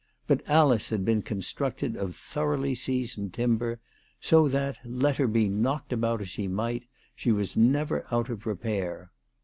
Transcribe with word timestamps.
But 0.25 0.41
Alice 0.49 0.89
had 0.89 1.05
been 1.05 1.21
constructed 1.21 1.95
of 1.95 2.15
thoroughly 2.15 2.73
seasoned 2.73 3.35
timber, 3.35 3.79
so 4.19 4.47
that, 4.47 4.79
let 4.83 5.17
her 5.17 5.27
be 5.27 5.47
knocked 5.47 5.93
about 5.93 6.21
as 6.21 6.29
she 6.29 6.47
might, 6.47 6.85
she 7.15 7.31
was 7.31 7.55
never 7.55 8.03
out 8.11 8.27
of 8.27 8.47
repair.' 8.47 9.11